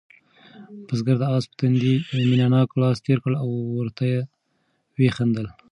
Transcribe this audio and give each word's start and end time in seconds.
بزګر 0.87 1.15
د 1.19 1.23
آس 1.35 1.43
په 1.49 1.53
تندي 1.59 1.93
مینه 2.29 2.47
ناک 2.53 2.69
لاس 2.81 2.97
تېر 3.05 3.17
کړ 3.23 3.33
او 3.43 3.49
ورته 3.79 4.03
ویې 4.95 5.09
خندل. 5.15 5.47